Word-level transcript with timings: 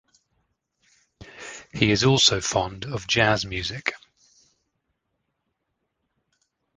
He 1.71 1.91
is 1.91 2.03
also 2.03 2.41
fond 2.41 2.85
of 2.85 3.05
jazz 3.05 3.45
music. 3.45 3.93